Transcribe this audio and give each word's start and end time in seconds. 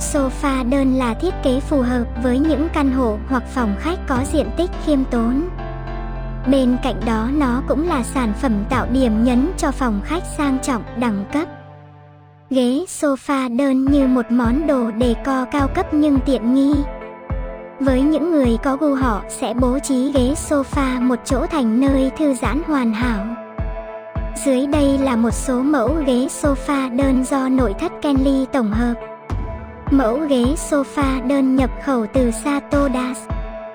Sofa 0.00 0.70
đơn 0.70 0.94
là 0.94 1.14
thiết 1.14 1.34
kế 1.42 1.60
phù 1.60 1.82
hợp 1.82 2.04
với 2.22 2.38
những 2.38 2.68
căn 2.72 2.92
hộ 2.92 3.18
hoặc 3.28 3.42
phòng 3.54 3.76
khách 3.78 3.98
có 4.06 4.18
diện 4.32 4.50
tích 4.56 4.70
khiêm 4.86 5.04
tốn. 5.04 5.48
Bên 6.50 6.76
cạnh 6.82 7.00
đó, 7.06 7.28
nó 7.32 7.62
cũng 7.68 7.88
là 7.88 8.02
sản 8.02 8.32
phẩm 8.42 8.64
tạo 8.70 8.86
điểm 8.92 9.24
nhấn 9.24 9.50
cho 9.56 9.70
phòng 9.70 10.00
khách 10.04 10.22
sang 10.36 10.58
trọng, 10.62 10.82
đẳng 10.96 11.24
cấp. 11.32 11.48
Ghế, 12.50 12.84
sofa 12.88 13.56
đơn 13.56 13.84
như 13.84 14.06
một 14.06 14.26
món 14.30 14.66
đồ 14.66 14.90
đề 14.90 15.14
co 15.24 15.44
cao 15.44 15.68
cấp 15.68 15.94
nhưng 15.94 16.18
tiện 16.26 16.54
nghi. 16.54 16.74
Với 17.80 18.02
những 18.02 18.30
người 18.30 18.58
có 18.62 18.76
gu 18.76 18.94
họ, 18.94 19.22
sẽ 19.28 19.54
bố 19.54 19.78
trí 19.78 20.12
ghế, 20.12 20.34
sofa 20.48 21.02
một 21.02 21.18
chỗ 21.24 21.46
thành 21.46 21.80
nơi 21.80 22.10
thư 22.18 22.34
giãn 22.34 22.62
hoàn 22.66 22.92
hảo. 22.92 23.26
Dưới 24.44 24.66
đây 24.66 24.98
là 24.98 25.16
một 25.16 25.30
số 25.30 25.62
mẫu 25.62 25.94
ghế 26.06 26.26
sofa 26.30 26.96
đơn 26.96 27.24
do 27.24 27.48
nội 27.48 27.74
thất 27.78 27.92
Kenly 28.02 28.46
tổng 28.52 28.70
hợp. 28.72 28.94
Mẫu 29.90 30.18
ghế 30.28 30.44
sofa 30.70 31.28
đơn 31.28 31.56
nhập 31.56 31.70
khẩu 31.84 32.06
từ 32.12 32.30
Sato 32.30 32.88
Das. 32.94 33.18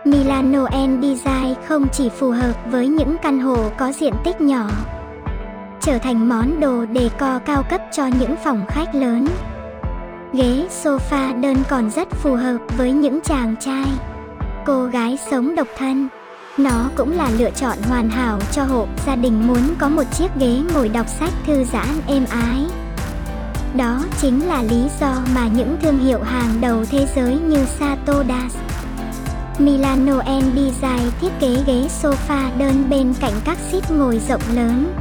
Milano 0.06 0.68
N 0.88 1.02
Design 1.02 1.56
không 1.68 1.88
chỉ 1.92 2.10
phù 2.10 2.32
hợp 2.32 2.54
với 2.72 2.88
những 2.88 3.16
căn 3.22 3.40
hộ 3.40 3.70
có 3.78 3.92
diện 3.92 4.14
tích 4.24 4.42
nhỏ, 4.42 4.70
trở 5.82 5.98
thành 5.98 6.30
món 6.30 6.60
đồ 6.60 6.86
đề 6.86 7.10
co 7.20 7.40
cao 7.40 7.64
cấp 7.70 7.82
cho 7.92 8.06
những 8.20 8.36
phòng 8.44 8.66
khách 8.68 8.96
lớn. 8.96 9.28
Ghế 10.34 10.68
sofa 10.84 11.42
đơn 11.42 11.58
còn 11.70 11.90
rất 11.90 12.12
phù 12.12 12.36
hợp 12.36 12.58
với 12.78 12.92
những 12.92 13.20
chàng 13.22 13.56
trai, 13.60 13.86
cô 14.66 14.86
gái 14.86 15.18
sống 15.32 15.56
độc 15.56 15.68
thân. 15.78 16.08
Nó 16.58 16.90
cũng 16.96 17.12
là 17.12 17.30
lựa 17.38 17.52
chọn 17.52 17.78
hoàn 17.90 18.10
hảo 18.10 18.40
cho 18.52 18.64
hộ 18.64 18.88
gia 19.06 19.16
đình 19.16 19.48
muốn 19.48 19.76
có 19.80 19.90
một 19.90 20.04
chiếc 20.18 20.36
ghế 20.40 20.60
ngồi 20.74 20.90
đọc 20.90 21.08
sách 21.08 21.34
thư 21.46 21.64
giãn 21.64 21.88
êm 22.08 22.26
ái. 22.30 22.66
Đó 23.76 24.00
chính 24.22 24.48
là 24.48 24.64
lý 24.64 24.84
do 25.00 25.16
mà 25.36 25.48
những 25.48 25.78
thương 25.82 26.00
hiệu 26.00 26.20
hàng 26.24 26.62
đầu 26.62 26.86
thế 26.92 27.08
giới 27.16 27.36
như 27.36 27.66
Sato 27.66 28.24
Das, 28.24 28.58
Milano 29.60 30.18
N 30.18 30.44
Design 30.56 31.12
thiết 31.22 31.32
kế 31.40 31.58
ghế 31.68 31.88
sofa 32.02 32.58
đơn 32.58 32.90
bên 32.90 33.14
cạnh 33.20 33.34
các 33.46 33.58
seat 33.58 33.92
ngồi 33.92 34.20
rộng 34.30 34.42
lớn. 34.54 34.94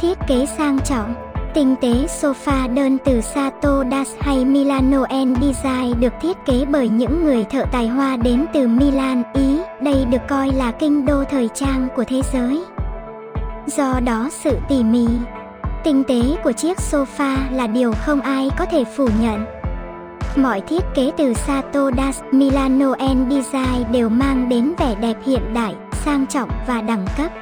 Thiết 0.00 0.18
kế 0.28 0.46
sang 0.58 0.78
trọng, 0.84 1.14
tinh 1.54 1.74
tế 1.80 2.06
sofa 2.20 2.74
đơn 2.74 2.98
từ 3.04 3.20
Sato 3.20 3.84
Das 3.90 4.08
hay 4.20 4.44
Milano 4.44 5.06
N 5.24 5.34
Design 5.34 6.00
được 6.00 6.12
thiết 6.20 6.36
kế 6.46 6.64
bởi 6.64 6.88
những 6.88 7.24
người 7.24 7.44
thợ 7.44 7.64
tài 7.72 7.88
hoa 7.88 8.16
đến 8.16 8.46
từ 8.54 8.68
Milan, 8.68 9.22
Ý. 9.34 9.58
Đây 9.82 10.04
được 10.04 10.22
coi 10.28 10.52
là 10.52 10.72
kinh 10.72 11.06
đô 11.06 11.24
thời 11.30 11.48
trang 11.54 11.88
của 11.96 12.04
thế 12.08 12.22
giới. 12.32 12.64
Do 13.66 14.00
đó 14.00 14.28
sự 14.32 14.58
tỉ 14.68 14.84
mỉ, 14.84 15.06
tinh 15.84 16.04
tế 16.04 16.20
của 16.44 16.52
chiếc 16.52 16.78
sofa 16.78 17.36
là 17.52 17.66
điều 17.66 17.92
không 17.92 18.20
ai 18.20 18.48
có 18.58 18.66
thể 18.66 18.84
phủ 18.96 19.08
nhận. 19.20 19.44
Mọi 20.36 20.60
thiết 20.60 20.84
kế 20.94 21.10
từ 21.16 21.34
Sato 21.34 21.90
Das, 21.96 22.20
Milano 22.32 22.94
and 22.98 23.32
Design 23.32 23.92
đều 23.92 24.08
mang 24.08 24.48
đến 24.48 24.74
vẻ 24.78 24.94
đẹp 24.94 25.16
hiện 25.26 25.54
đại, 25.54 25.74
sang 26.04 26.26
trọng 26.26 26.48
và 26.66 26.80
đẳng 26.80 27.06
cấp. 27.16 27.32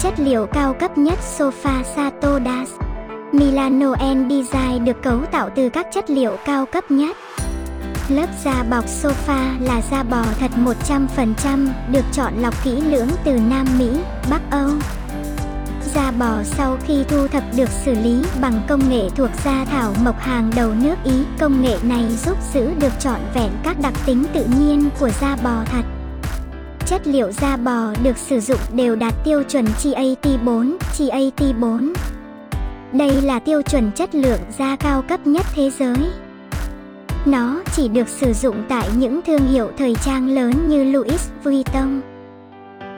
Chất 0.00 0.14
liệu 0.16 0.46
cao 0.46 0.74
cấp 0.74 0.98
nhất 0.98 1.18
sofa 1.38 1.82
Sato 1.82 2.38
Das, 2.44 2.70
Milano 3.32 3.92
and 3.92 4.32
Design 4.32 4.84
được 4.84 5.02
cấu 5.02 5.18
tạo 5.32 5.50
từ 5.54 5.68
các 5.68 5.86
chất 5.92 6.10
liệu 6.10 6.36
cao 6.44 6.66
cấp 6.66 6.90
nhất. 6.90 7.16
Lớp 8.08 8.26
da 8.44 8.64
bọc 8.70 8.84
sofa 8.86 9.50
là 9.60 9.82
da 9.90 10.02
bò 10.02 10.24
thật 10.40 10.50
100%, 10.88 11.68
được 11.92 12.04
chọn 12.12 12.32
lọc 12.42 12.64
kỹ 12.64 12.80
lưỡng 12.80 13.08
từ 13.24 13.40
Nam 13.50 13.66
Mỹ, 13.78 13.90
Bắc 14.30 14.40
bò 16.18 16.42
sau 16.44 16.78
khi 16.86 17.04
thu 17.08 17.28
thập 17.28 17.42
được 17.56 17.68
xử 17.68 17.94
lý 17.94 18.22
bằng 18.40 18.60
công 18.68 18.88
nghệ 18.90 19.08
thuộc 19.16 19.30
da 19.44 19.64
thảo 19.64 19.94
mộc 20.04 20.18
hàng 20.18 20.50
đầu 20.56 20.72
nước 20.82 20.94
Ý. 21.04 21.12
Công 21.38 21.62
nghệ 21.62 21.76
này 21.82 22.04
giúp 22.24 22.38
giữ 22.52 22.70
được 22.80 22.92
trọn 23.00 23.20
vẹn 23.34 23.50
các 23.62 23.76
đặc 23.82 23.94
tính 24.06 24.24
tự 24.32 24.46
nhiên 24.58 24.90
của 25.00 25.10
da 25.20 25.36
bò 25.44 25.64
thật. 25.64 25.82
Chất 26.86 27.06
liệu 27.06 27.32
da 27.32 27.56
bò 27.56 27.92
được 28.02 28.18
sử 28.18 28.40
dụng 28.40 28.60
đều 28.72 28.96
đạt 28.96 29.14
tiêu 29.24 29.42
chuẩn 29.42 29.64
GAT4, 29.64 30.76
GAT4. 30.98 31.94
Đây 32.92 33.22
là 33.22 33.38
tiêu 33.38 33.62
chuẩn 33.62 33.90
chất 33.92 34.14
lượng 34.14 34.40
da 34.58 34.76
cao 34.76 35.02
cấp 35.02 35.26
nhất 35.26 35.46
thế 35.54 35.70
giới. 35.70 35.96
Nó 37.26 37.62
chỉ 37.76 37.88
được 37.88 38.08
sử 38.08 38.32
dụng 38.32 38.64
tại 38.68 38.88
những 38.96 39.20
thương 39.26 39.46
hiệu 39.46 39.70
thời 39.78 39.94
trang 39.94 40.28
lớn 40.28 40.68
như 40.68 40.84
Louis 40.84 41.28
Vuitton. 41.44 42.13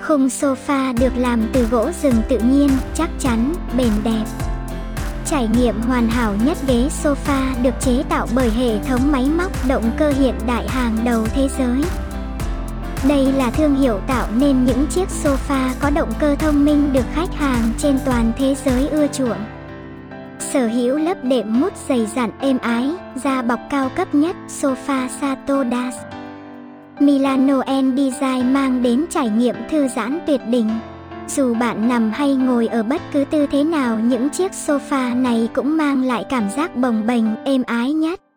Khung 0.08 0.28
sofa 0.28 0.92
được 1.00 1.16
làm 1.16 1.42
từ 1.52 1.66
gỗ 1.70 1.90
rừng 2.02 2.14
tự 2.28 2.38
nhiên, 2.38 2.70
chắc 2.94 3.10
chắn, 3.18 3.54
bền 3.76 3.90
đẹp. 4.04 4.24
Trải 5.26 5.48
nghiệm 5.48 5.80
hoàn 5.80 6.08
hảo 6.08 6.34
nhất 6.44 6.58
ghế 6.66 6.88
sofa 7.02 7.62
được 7.62 7.74
chế 7.80 8.02
tạo 8.08 8.26
bởi 8.34 8.50
hệ 8.50 8.78
thống 8.78 9.12
máy 9.12 9.30
móc 9.38 9.68
động 9.68 9.90
cơ 9.98 10.12
hiện 10.18 10.34
đại 10.46 10.68
hàng 10.68 10.98
đầu 11.04 11.26
thế 11.34 11.48
giới. 11.58 11.82
Đây 13.08 13.32
là 13.32 13.50
thương 13.50 13.76
hiệu 13.76 14.00
tạo 14.06 14.26
nên 14.36 14.64
những 14.64 14.86
chiếc 14.86 15.08
sofa 15.22 15.70
có 15.80 15.90
động 15.90 16.12
cơ 16.18 16.36
thông 16.36 16.64
minh 16.64 16.92
được 16.92 17.04
khách 17.14 17.34
hàng 17.34 17.70
trên 17.78 17.98
toàn 18.04 18.32
thế 18.38 18.54
giới 18.64 18.88
ưa 18.88 19.06
chuộng. 19.06 19.44
Sở 20.38 20.66
hữu 20.66 20.98
lớp 20.98 21.24
đệm 21.24 21.60
mút 21.60 21.72
dày 21.88 22.06
dặn 22.14 22.30
êm 22.40 22.58
ái, 22.58 22.90
da 23.24 23.42
bọc 23.42 23.60
cao 23.70 23.90
cấp 23.96 24.14
nhất, 24.14 24.36
sofa 24.48 25.08
Sato 25.20 25.64
Das. 25.70 26.15
Milano 27.00 27.62
N 27.82 27.96
Design 27.96 28.52
mang 28.52 28.82
đến 28.82 29.04
trải 29.10 29.28
nghiệm 29.28 29.54
thư 29.70 29.88
giãn 29.88 30.18
tuyệt 30.26 30.40
đỉnh. 30.48 30.70
Dù 31.28 31.54
bạn 31.54 31.88
nằm 31.88 32.10
hay 32.10 32.34
ngồi 32.34 32.66
ở 32.66 32.82
bất 32.82 33.02
cứ 33.12 33.24
tư 33.30 33.46
thế 33.46 33.64
nào 33.64 33.98
những 33.98 34.30
chiếc 34.30 34.52
sofa 34.52 35.22
này 35.22 35.48
cũng 35.54 35.76
mang 35.76 36.02
lại 36.02 36.24
cảm 36.28 36.50
giác 36.56 36.76
bồng 36.76 37.06
bềnh, 37.06 37.24
êm 37.44 37.62
ái 37.66 37.92
nhất. 37.92 38.20